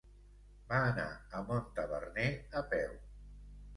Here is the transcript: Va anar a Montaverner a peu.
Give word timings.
Va 0.69 0.79
anar 0.85 1.05
a 1.39 1.43
Montaverner 1.49 2.27
a 2.63 2.67
peu. 2.73 3.01